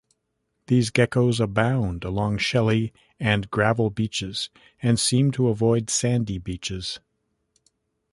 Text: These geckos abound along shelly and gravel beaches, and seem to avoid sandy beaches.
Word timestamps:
These 0.65 0.89
geckos 0.89 1.39
abound 1.39 2.03
along 2.03 2.39
shelly 2.39 2.91
and 3.19 3.47
gravel 3.51 3.91
beaches, 3.91 4.49
and 4.81 4.99
seem 4.99 5.29
to 5.33 5.47
avoid 5.49 5.91
sandy 5.91 6.39
beaches. 6.39 6.99